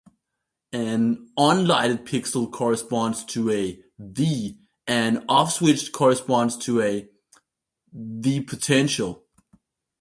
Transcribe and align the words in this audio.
An 0.73 1.29
on-lighted 1.37 2.07
pixel 2.07 2.51
corresponds 2.51 3.23
to 3.25 3.51
a 3.51 3.83
"V", 3.99 4.57
an 4.87 5.23
off-switched 5.29 5.91
corresponds 5.91 6.57
to 6.57 6.81
a 6.81 7.07
"V" 7.93 8.41
potential. 8.41 9.25